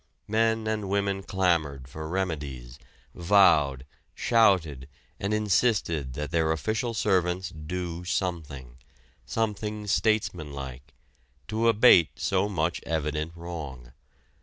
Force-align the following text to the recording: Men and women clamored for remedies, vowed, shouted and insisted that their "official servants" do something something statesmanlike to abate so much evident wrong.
Men 0.27 0.65
and 0.65 0.89
women 0.89 1.21
clamored 1.21 1.87
for 1.87 2.07
remedies, 2.09 2.79
vowed, 3.13 3.85
shouted 4.15 4.89
and 5.19 5.31
insisted 5.31 6.13
that 6.13 6.31
their 6.31 6.51
"official 6.51 6.95
servants" 6.95 7.49
do 7.51 8.03
something 8.03 8.77
something 9.27 9.85
statesmanlike 9.85 10.95
to 11.49 11.67
abate 11.67 12.17
so 12.19 12.49
much 12.49 12.81
evident 12.83 13.33
wrong. 13.35 13.91